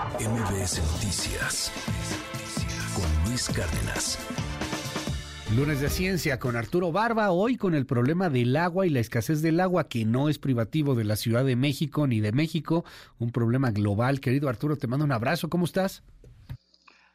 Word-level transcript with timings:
MBS 0.00 0.80
Noticias 0.94 1.70
con 2.94 3.28
Luis 3.28 3.50
Cárdenas. 3.50 4.18
Lunes 5.54 5.80
de 5.80 5.90
Ciencia 5.90 6.38
con 6.38 6.56
Arturo 6.56 6.90
Barba, 6.90 7.32
hoy 7.32 7.58
con 7.58 7.74
el 7.74 7.84
problema 7.84 8.30
del 8.30 8.56
agua 8.56 8.86
y 8.86 8.90
la 8.90 9.00
escasez 9.00 9.42
del 9.42 9.60
agua, 9.60 9.88
que 9.88 10.06
no 10.06 10.30
es 10.30 10.38
privativo 10.38 10.94
de 10.94 11.04
la 11.04 11.16
Ciudad 11.16 11.44
de 11.44 11.54
México 11.54 12.06
ni 12.06 12.20
de 12.20 12.32
México, 12.32 12.82
un 13.18 13.30
problema 13.30 13.72
global. 13.72 14.20
Querido 14.20 14.48
Arturo, 14.48 14.78
te 14.78 14.86
mando 14.86 15.04
un 15.04 15.12
abrazo, 15.12 15.50
¿cómo 15.50 15.66
estás? 15.66 16.02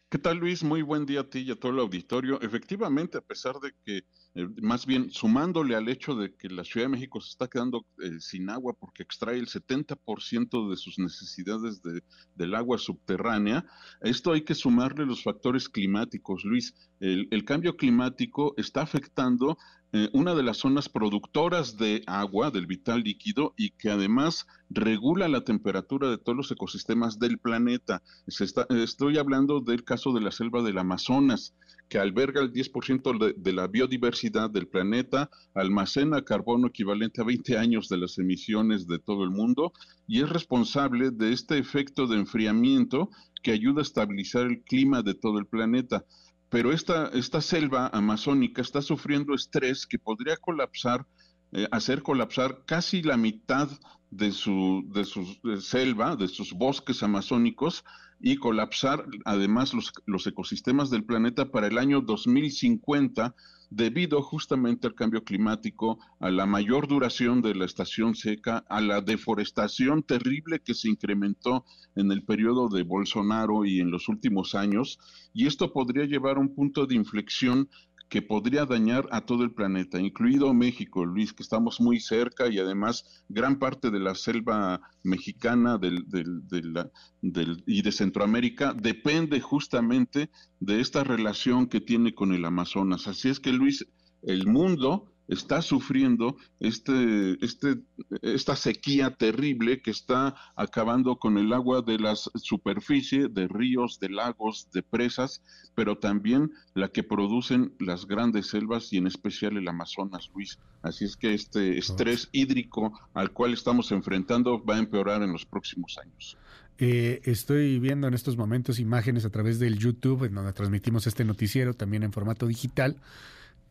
¿Qué 0.08 0.20
tal 0.20 0.38
Luis? 0.38 0.64
Muy 0.64 0.84
buen 0.84 1.08
día 1.08 1.22
a 1.22 1.30
ti 1.30 1.40
y 1.40 1.52
a 1.52 1.56
todo 1.56 1.72
el 1.72 1.80
auditorio. 1.80 2.40
Efectivamente, 2.40 3.18
a 3.18 3.22
pesar 3.22 3.60
de 3.60 3.74
que, 3.84 4.06
eh, 4.36 4.48
más 4.62 4.86
bien 4.86 5.10
sumándole 5.10 5.76
al 5.76 5.90
hecho 5.90 6.14
de 6.14 6.36
que 6.36 6.48
la 6.48 6.64
Ciudad 6.64 6.86
de 6.86 6.92
México 6.92 7.20
se 7.20 7.32
está 7.32 7.48
quedando 7.48 7.88
eh, 7.98 8.20
sin 8.20 8.52
agua 8.52 8.76
porque 8.80 9.02
extrae 9.02 9.40
el 9.40 9.48
70% 9.48 10.70
de 10.70 10.78
sus 10.78 11.00
necesidades 11.00 11.82
de, 11.82 12.04
del 12.36 12.54
agua 12.54 12.78
subterránea, 12.78 13.66
esto 14.00 14.32
hay 14.32 14.44
que 14.44 14.54
sumarle 14.54 15.08
los 15.08 15.24
factores 15.24 15.68
climáticos, 15.68 16.46
Luis. 16.46 16.76
El 17.00 17.44
cambio 17.44 17.76
climático 17.76 18.54
está 18.58 18.82
afectando 18.84 19.58
eh, 19.94 20.10
una 20.14 20.36
de 20.36 20.44
las 20.44 20.58
zonas 20.58 20.90
productoras 20.90 21.78
de 21.78 22.04
agua, 22.06 22.52
del 22.52 22.68
vital 22.68 23.04
líquido, 23.04 23.54
y 23.56 23.72
que 23.72 23.90
además 23.90 24.46
regula 24.70 25.28
la 25.28 25.46
temperatura 25.46 26.10
de 26.10 26.18
todos 26.18 26.36
los 26.36 26.52
ecosistemas 26.52 27.20
del 27.20 27.38
planeta. 27.38 28.02
estoy 28.28 29.18
hablando 29.18 29.62
del 29.62 29.84
caso 29.84 30.12
de 30.12 30.22
la 30.22 30.32
selva 30.32 30.64
del 30.64 30.78
Amazonas, 30.80 31.56
que 31.88 32.00
alberga 32.00 32.42
el 32.42 32.52
10% 32.52 33.18
de, 33.18 33.34
de 33.38 33.54
la 33.54 33.68
biodiversidad 33.68 34.50
del 34.50 34.68
planeta, 34.68 35.30
almacena 35.54 36.24
carbono 36.24 36.68
equivalente 36.68 37.22
a 37.22 37.26
20 37.26 37.58
años 37.58 37.88
de 37.90 37.98
las 37.98 38.18
emisiones 38.18 38.88
de 38.88 39.00
todo 39.00 39.24
el 39.24 39.30
mundo 39.30 39.72
y 40.08 40.22
es 40.22 40.30
responsable 40.30 41.12
de 41.12 41.32
este 41.32 41.58
efecto 41.58 42.08
de 42.08 42.18
enfriamiento 42.18 43.10
que 43.44 43.52
ayuda 43.52 43.82
a 43.82 43.84
estabilizar 43.84 44.48
el 44.48 44.64
clima 44.64 45.04
de 45.04 45.14
todo 45.14 45.38
el 45.38 45.46
planeta 45.46 46.04
pero 46.50 46.72
esta, 46.72 47.10
esta 47.14 47.42
selva 47.42 47.88
amazónica 47.88 48.62
está 48.62 48.82
sufriendo 48.82 49.34
estrés 49.34 49.86
que 49.86 50.00
podría 50.00 50.38
colapsar, 50.38 51.06
eh, 51.52 51.68
hacer 51.72 52.02
colapsar 52.02 52.64
casi 52.66 53.02
la 53.02 53.18
mitad 53.18 53.70
de 54.12 54.32
su, 54.32 54.84
de 54.94 55.04
su 55.04 55.26
selva, 55.62 56.16
de 56.16 56.28
sus 56.28 56.54
bosques 56.54 57.04
amazónicos 57.04 57.84
y 58.26 58.38
colapsar 58.38 59.06
además 59.24 59.76
los, 59.76 59.94
los 60.08 60.26
ecosistemas 60.26 60.90
del 60.90 61.04
planeta 61.04 61.52
para 61.52 61.68
el 61.68 61.78
año 61.78 62.02
2050 62.02 63.36
debido 63.70 64.24
justamente 64.24 64.88
al 64.88 64.96
cambio 64.96 65.24
climático, 65.24 66.00
a 66.20 66.32
la 66.32 66.48
mayor 66.48 66.88
duración 66.88 67.44
de 67.44 67.54
la 67.54 67.66
estación 67.66 68.16
seca, 68.16 68.66
a 68.68 68.82
la 68.82 69.02
deforestación 69.02 70.02
terrible 70.02 70.60
que 70.60 70.74
se 70.74 70.90
incrementó 70.90 71.66
en 71.96 72.12
el 72.12 72.24
periodo 72.24 72.68
de 72.68 72.82
Bolsonaro 72.82 73.64
y 73.64 73.80
en 73.80 73.92
los 73.92 74.10
últimos 74.10 74.56
años, 74.56 74.98
y 75.32 75.46
esto 75.46 75.72
podría 75.72 76.06
llevar 76.06 76.38
a 76.38 76.40
un 76.40 76.56
punto 76.56 76.88
de 76.88 76.96
inflexión 76.96 77.70
que 78.10 78.22
podría 78.22 78.66
dañar 78.66 79.08
a 79.12 79.22
todo 79.22 79.44
el 79.44 79.52
planeta, 79.52 80.00
incluido 80.00 80.54
México, 80.54 81.06
Luis, 81.06 81.34
que 81.34 81.44
estamos 81.44 81.82
muy 81.82 82.00
cerca 82.00 82.48
y 82.48 82.60
además 82.60 83.24
gran 83.30 83.58
parte 83.58 83.90
de 83.90 84.00
la 84.00 84.16
selva 84.16 84.82
mexicana 85.04 85.78
del, 85.78 86.06
del, 86.08 87.64
y 87.66 87.82
de 87.82 87.92
Centroamérica 87.92 88.74
depende 88.74 89.42
justamente 89.42 90.30
de 90.60 90.82
esta 90.82 91.04
relación 91.04 91.68
que 91.68 91.82
tiene 91.82 92.14
con 92.14 92.34
el 92.34 92.46
Amazonas. 92.46 93.08
Así 93.08 93.30
es 93.30 93.40
que, 93.40 93.52
Luis, 93.52 93.86
el 94.22 94.48
mundo 94.48 95.12
está 95.28 95.62
sufriendo 95.62 96.38
este, 96.60 97.44
este, 97.44 97.78
esta 98.22 98.56
sequía 98.56 99.12
terrible 99.12 99.82
que 99.82 99.92
está 99.92 100.36
acabando 100.56 101.18
con 101.18 101.38
el 101.38 101.54
agua 101.54 101.82
de 101.82 101.98
la 102.00 102.16
superficie, 102.16 103.28
de 103.28 103.48
ríos, 103.48 104.00
de 104.00 104.10
lagos, 104.10 104.68
de 104.74 104.84
presas, 104.84 105.42
pero 105.74 105.98
también 105.98 106.52
la 106.74 106.90
que 106.90 107.04
producen 107.04 107.74
las 107.80 108.06
grandes 108.06 108.48
selvas 108.48 108.92
y 108.94 108.98
en 108.98 109.08
especial 109.08 109.58
el 109.58 109.68
Amazonas, 109.68 110.30
Luis. 110.34 110.60
Así 110.82 111.06
es 111.06 111.16
que 111.16 111.34
este 111.34 111.78
estrés 111.78 112.30
hídrico 112.32 112.98
al 113.14 113.32
cual 113.32 113.54
estamos 113.54 113.92
enfrentando 113.92 114.64
va 114.64 114.76
a 114.76 114.80
empeorar 114.80 115.24
en 115.24 115.32
los 115.32 115.46
próximos 115.46 115.98
años. 115.98 116.38
Eh, 116.78 117.22
estoy 117.24 117.80
viendo 117.80 118.08
en 118.08 118.14
estos 118.14 118.36
momentos 118.36 118.80
imágenes 118.80 119.24
a 119.24 119.30
través 119.30 119.60
del 119.60 119.78
YouTube, 119.78 120.26
en 120.26 120.36
donde 120.36 120.52
transmitimos 120.52 121.08
este 121.08 121.24
noticiero 121.24 121.74
también 121.74 122.04
en 122.04 122.12
formato 122.12 122.48
digital 122.48 122.98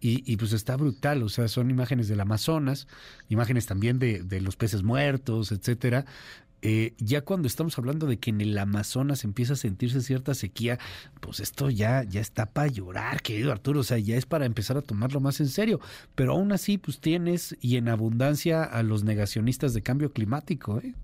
y, 0.06 0.36
pues 0.36 0.52
está 0.52 0.76
brutal, 0.76 1.22
o 1.22 1.30
sea, 1.30 1.48
son 1.48 1.70
imágenes 1.70 2.08
del 2.08 2.20
Amazonas, 2.20 2.86
imágenes 3.30 3.64
también 3.64 3.98
de, 3.98 4.22
de 4.22 4.42
los 4.42 4.54
peces 4.54 4.82
muertos, 4.82 5.50
etcétera. 5.50 6.04
Eh, 6.66 6.94
ya 6.98 7.22
cuando 7.22 7.46
estamos 7.46 7.76
hablando 7.78 8.06
de 8.06 8.18
que 8.18 8.30
en 8.30 8.40
el 8.40 8.56
Amazonas 8.56 9.24
empieza 9.24 9.52
a 9.52 9.56
sentirse 9.56 10.00
cierta 10.00 10.34
sequía, 10.34 10.78
pues 11.20 11.40
esto 11.40 11.68
ya, 11.68 12.04
ya 12.04 12.22
está 12.22 12.46
para 12.46 12.68
llorar, 12.68 13.20
querido 13.20 13.52
Arturo, 13.52 13.80
o 13.80 13.84
sea, 13.84 13.98
ya 13.98 14.16
es 14.16 14.24
para 14.24 14.46
empezar 14.46 14.78
a 14.78 14.82
tomarlo 14.82 15.20
más 15.20 15.40
en 15.40 15.48
serio. 15.48 15.80
Pero 16.14 16.32
aún 16.32 16.52
así, 16.52 16.78
pues 16.78 17.00
tienes 17.00 17.56
y 17.60 17.76
en 17.76 17.88
abundancia 17.88 18.64
a 18.64 18.82
los 18.82 19.04
negacionistas 19.04 19.74
de 19.74 19.82
cambio 19.82 20.12
climático, 20.12 20.80
¿eh? 20.80 20.94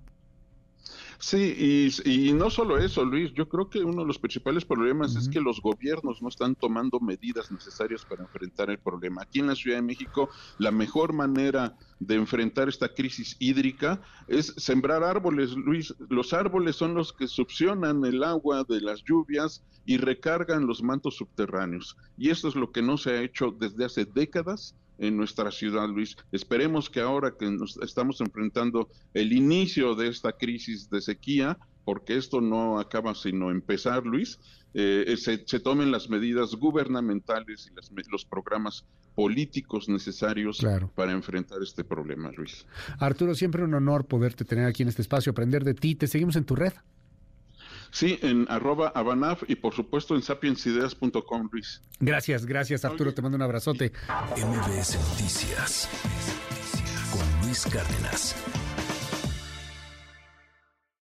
Sí, 1.23 1.93
y, 2.07 2.33
no 2.33 2.49
solo 2.49 2.79
eso, 2.79 3.05
Luis, 3.05 3.31
yo 3.35 3.47
creo 3.47 3.69
que 3.69 3.81
uno 3.81 4.01
de 4.01 4.07
los 4.07 4.19
principales 4.19 4.65
problemas 4.65 5.17
es 5.17 5.29
que 5.29 5.39
los 5.39 5.61
gobiernos 5.61 6.23
no 6.23 6.31
están 6.31 6.55
tomando 6.55 6.99
medidas 6.99 7.53
necesarias 7.53 8.07
para 8.07 8.23
enfrentar 8.23 8.71
el 8.71 8.79
problema. 8.79 9.21
Aquí 9.21 9.41
en 9.41 9.49
la 9.49 9.55
Ciudad 9.55 9.77
de 9.77 9.83
México, 9.83 10.31
la 10.57 10.71
mejor 10.71 11.13
manera 11.13 11.77
de 11.99 12.15
enfrentar 12.15 12.71
esta 12.71 12.95
crisis 12.95 13.37
hídrica 13.39 14.01
es 14.29 14.55
sembrar 14.57 15.05
árboles, 15.05 15.51
Luis. 15.51 15.95
Los 16.09 16.33
árboles 16.33 16.77
son 16.77 16.95
los 16.95 17.13
que 17.13 17.29
succionan 17.29 18.03
el 18.07 18.25
agua 18.25 18.65
de 18.65 18.81
las 18.81 19.05
lluvias 19.05 19.63
y 19.85 19.99
recargan 19.99 20.67
los 20.67 20.83
mantos 20.83 21.17
subterráneos. 21.17 21.99
Y 22.17 22.31
esto 22.31 22.49
es 22.49 22.55
lo 22.55 22.73
que 22.73 22.81
no 22.81 22.97
se 22.97 23.11
ha 23.11 23.23
hecho 23.23 23.51
desde 23.51 23.85
hace 23.85 24.07
décadas 24.07 24.75
en 25.01 25.17
nuestra 25.17 25.51
ciudad, 25.51 25.89
Luis. 25.89 26.17
Esperemos 26.31 26.89
que 26.89 27.01
ahora 27.01 27.35
que 27.37 27.51
nos 27.51 27.77
estamos 27.79 28.21
enfrentando 28.21 28.89
el 29.15 29.33
inicio 29.33 29.95
de 29.95 30.09
esta 30.09 30.33
crisis 30.33 30.89
de 30.89 31.01
sequía, 31.01 31.59
porque 31.85 32.17
esto 32.17 32.41
no 32.41 32.79
acaba 32.79 33.15
sino 33.15 33.51
empezar, 33.51 34.05
Luis, 34.05 34.39
eh, 34.75 35.17
se, 35.17 35.39
tomen 35.59 35.91
las 35.91 36.09
medidas 36.09 36.55
gubernamentales 36.55 37.69
y 37.69 38.11
los 38.11 38.25
programas 38.25 38.85
políticos 39.17 39.89
necesarios 39.89 40.65
para 40.95 41.13
enfrentar 41.13 41.59
este 41.63 41.83
problema, 41.83 42.31
Luis. 42.37 42.67
Arturo, 42.99 43.35
siempre 43.35 43.65
un 43.65 43.75
honor 43.75 44.07
poderte 44.07 44.45
tener 44.45 44.67
aquí 44.67 44.83
en 44.85 44.91
este 44.91 45.03
espacio, 45.03 45.33
aprender 45.33 45.65
de 45.65 45.75
ti. 45.75 45.97
Te 45.97 46.07
seguimos 46.07 46.37
en 46.37 46.45
tu 46.45 46.55
red. 46.55 46.75
Sí, 47.91 48.19
en 48.23 48.47
arroba 48.49 48.93
abanaf 48.95 49.43
y 49.49 49.57
por 49.57 49.75
supuesto 49.75 50.15
en 50.15 50.23
sapiensideas.com, 50.23 51.49
Luis. 51.53 51.83
Gracias, 51.99 52.47
gracias 52.47 52.85
Arturo, 52.85 53.13
te 53.13 53.23
mando 53.23 53.37
un 53.37 53.43
abrazote. 53.43 53.93
MBS 54.37 54.99
Noticias 55.11 55.89
con 57.11 57.47
Luis 57.47 57.67
Cárdenas. 57.67 58.37